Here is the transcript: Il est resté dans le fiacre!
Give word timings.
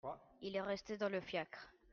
Il 0.41 0.55
est 0.55 0.61
resté 0.61 0.97
dans 0.97 1.09
le 1.09 1.21
fiacre! 1.21 1.69